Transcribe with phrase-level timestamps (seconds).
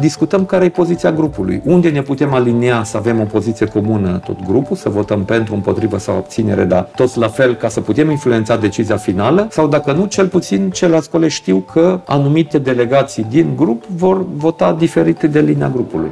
[0.00, 1.60] discutăm care e poziția grupului.
[1.64, 5.98] Unde ne putem alinia să avem o poziție comună tot grupul, să votăm pentru, împotrivă
[5.98, 10.06] sau abținere, dar toți la fel ca să putem influența decizia finală sau dacă nu,
[10.06, 15.68] cel puțin ceilalți colegi știu că anumite delegații din grup vor vota diferite de linia
[15.68, 16.10] grupului.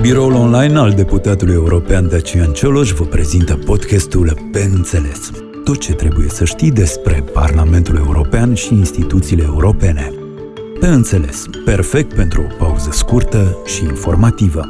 [0.00, 5.30] Biroul online al deputatului european Dacian Cioloș vă prezintă podcastul Pe Înțeles.
[5.64, 10.21] Tot ce trebuie să știi despre Parlamentul European și instituțiile europene.
[10.82, 14.64] Pe Înțeles, perfect pentru o pauză scurtă și informativă.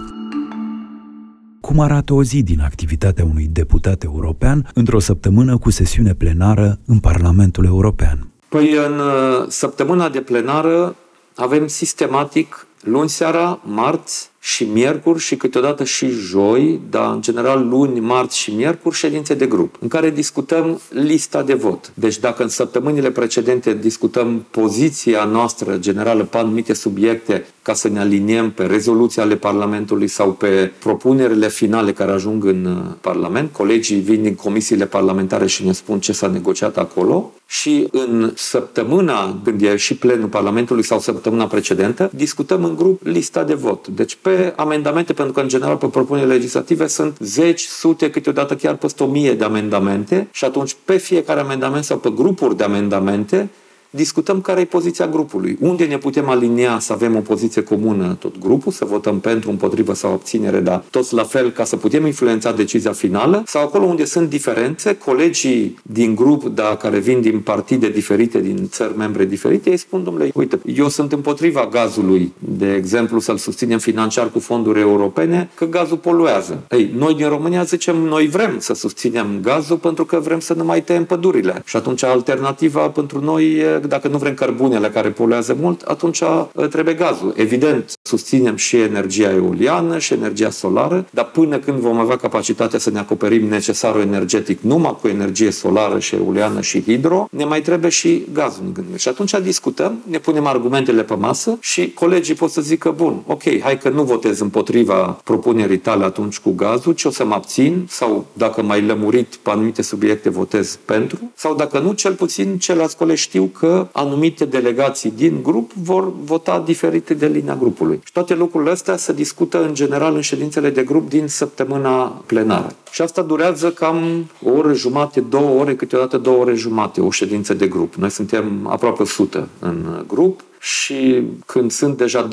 [1.61, 6.99] Cum arată o zi din activitatea unui deputat european într-o săptămână cu sesiune plenară în
[6.99, 8.29] Parlamentul European?
[8.49, 10.97] Păi în uh, săptămâna de plenară
[11.37, 18.01] avem sistematic luni seara, marți, și miercuri și câteodată și joi, dar în general luni,
[18.01, 21.93] marți și miercuri, ședințe de grup, în care discutăm lista de vot.
[21.95, 27.99] Deci dacă în săptămânile precedente discutăm poziția noastră generală pe anumite subiecte ca să ne
[27.99, 34.01] aliniem pe rezoluții ale Parlamentului sau pe propunerile finale care ajung în uh, Parlament, colegii
[34.01, 39.63] vin din comisiile parlamentare și ne spun ce s-a negociat acolo și în săptămâna, când
[39.63, 43.89] e și plenul Parlamentului sau săptămâna precedentă, discutăm în grup lista de vot.
[43.89, 48.57] Deci pe pe amendamente, pentru că în general pe propuneri legislative sunt zeci, sute, câteodată
[48.57, 52.65] chiar peste o mie de amendamente și atunci pe fiecare amendament sau pe grupuri de
[52.65, 53.49] amendamente
[53.95, 55.57] discutăm care e poziția grupului.
[55.61, 59.95] Unde ne putem alinia să avem o poziție comună tot grupul, să votăm pentru, împotrivă
[59.95, 64.05] sau abținere, dar toți la fel ca să putem influența decizia finală, sau acolo unde
[64.05, 69.71] sunt diferențe, colegii din grup, da, care vin din partide diferite, din țări membre diferite,
[69.71, 74.81] îi spun, domnule, uite, eu sunt împotriva gazului, de exemplu, să-l susținem financiar cu fonduri
[74.81, 76.63] europene, că gazul poluează.
[76.71, 80.65] Ei, noi din România zicem, noi vrem să susținem gazul pentru că vrem să nu
[80.65, 81.63] mai tăiem pădurile.
[81.65, 86.69] Și atunci alternativa pentru noi e dacă nu vrem cărbunele care poluează mult, atunci uh,
[86.71, 87.33] trebuie gazul.
[87.37, 92.91] Evident, susținem și energia eoliană și energia solară, dar până când vom avea capacitatea să
[92.91, 97.91] ne acoperim necesarul energetic numai cu energie solară și eoliană și hidro, ne mai trebuie
[97.91, 98.99] și gazul în gândire.
[98.99, 103.43] Și atunci discutăm, ne punem argumentele pe masă și colegii pot să zică, bun, ok,
[103.61, 107.87] hai că nu votez împotriva propunerii tale atunci cu gazul, ci o să mă abțin
[107.89, 112.97] sau dacă mai lămurit pe anumite subiecte votez pentru sau dacă nu, cel puțin ceilalți
[112.97, 118.01] colegi știu că anumite delegații din grup vor vota diferite de linia grupului.
[118.05, 122.75] Și toate lucrurile astea se discută în general în ședințele de grup din săptămâna plenară.
[122.91, 127.55] Și asta durează cam o oră jumate, două ore, câteodată două ore jumate, o ședință
[127.55, 127.95] de grup.
[127.95, 132.31] Noi suntem aproape 100 în grup și când sunt deja 20-30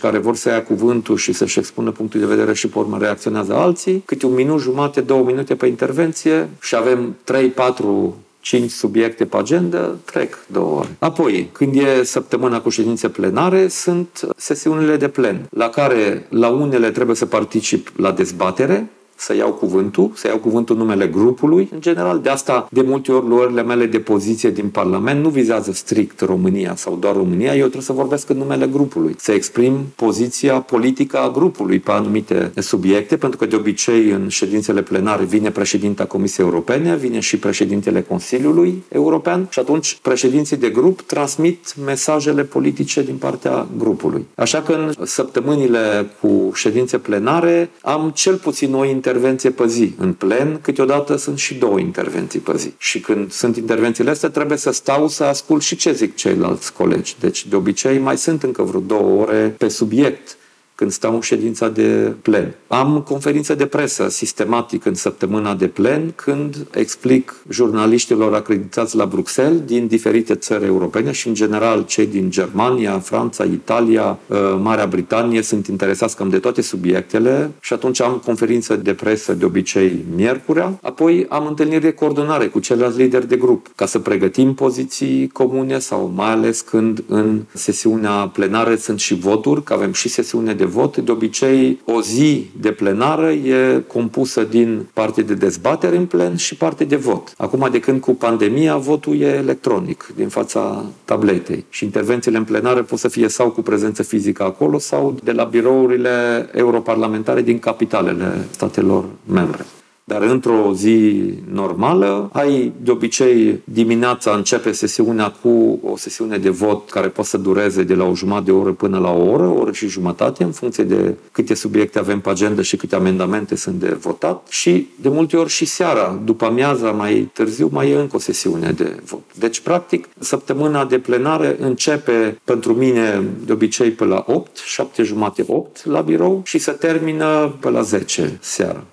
[0.00, 3.54] care vor să ia cuvântul și să-și expună punctul de vedere și pe urmă reacționează
[3.54, 9.36] alții, câte un minut jumate, două minute pe intervenție și avem 3-4 cinci subiecte pe
[9.36, 10.96] agenda, trec două ore.
[10.98, 16.90] Apoi, când e săptămâna cu ședințe plenare, sunt sesiunile de plen, la care la unele
[16.90, 18.90] trebuie să particip la dezbatere,
[19.20, 21.68] să iau cuvântul, să iau cuvântul numele grupului.
[21.72, 25.72] În general, de asta, de multe ori, luările mele de poziție din Parlament nu vizează
[25.72, 30.54] strict România sau doar România, eu trebuie să vorbesc în numele grupului, să exprim poziția
[30.60, 36.04] politică a grupului pe anumite subiecte, pentru că de obicei în ședințele plenare vine președinta
[36.04, 43.02] Comisiei Europene, vine și președintele Consiliului European și atunci președinții de grup transmit mesajele politice
[43.02, 44.26] din partea grupului.
[44.34, 49.94] Așa că în săptămânile cu ședințe plenare am cel puțin o inter intervenție pe zi.
[49.98, 52.74] În plen, câteodată sunt și două intervenții pe zi.
[52.78, 57.16] Și când sunt intervențiile astea, trebuie să stau să ascult și ce zic ceilalți colegi.
[57.20, 60.36] Deci, de obicei, mai sunt încă vreo două ore pe subiect
[60.80, 62.54] când stau în ședința de plen.
[62.68, 69.60] Am conferințe de presă sistematic în săptămâna de plen când explic jurnaliștilor acreditați la Bruxelles
[69.64, 75.42] din diferite țări europene și în general cei din Germania, Franța, Italia, uh, Marea Britanie
[75.42, 80.78] sunt interesați cam de toate subiectele și atunci am conferință de presă de obicei miercurea,
[80.82, 85.78] apoi am întâlniri de coordonare cu ceilalți lideri de grup ca să pregătim poziții comune
[85.78, 90.68] sau mai ales când în sesiunea plenară sunt și voturi, că avem și sesiune de
[90.70, 90.96] vot.
[90.96, 96.56] De obicei, o zi de plenară e compusă din parte de dezbatere în plen și
[96.56, 97.34] parte de vot.
[97.36, 101.64] Acum, de când cu pandemia, votul e electronic, din fața tabletei.
[101.68, 105.44] Și intervențiile în plenară pot să fie sau cu prezență fizică acolo sau de la
[105.44, 109.64] birourile europarlamentare din capitalele statelor membre.
[110.10, 111.22] Dar într-o zi
[111.52, 117.36] normală, ai de obicei dimineața începe sesiunea cu o sesiune de vot care poate să
[117.36, 120.42] dureze de la o jumătate de oră până la o oră, o oră și jumătate,
[120.42, 124.46] în funcție de câte subiecte avem pe agenda și câte amendamente sunt de votat.
[124.48, 128.70] Și de multe ori și seara, după amiaza mai târziu, mai e încă o sesiune
[128.70, 129.22] de vot.
[129.38, 135.44] Deci, practic, săptămâna de plenare începe pentru mine de obicei pe la 8, 7 jumate
[135.46, 138.84] 8 la birou și se termină pe la 10 seara.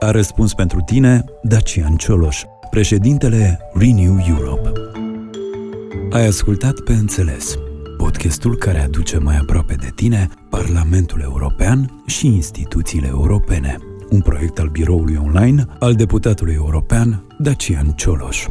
[0.00, 4.72] A răspuns pentru tine Dacian Cioloș, președintele Renew Europe.
[6.10, 7.54] Ai ascultat pe înțeles,
[7.96, 13.78] podcastul care aduce mai aproape de tine Parlamentul European și instituțiile europene.
[14.10, 18.46] Un proiect al biroului online al deputatului european Dacian Cioloș.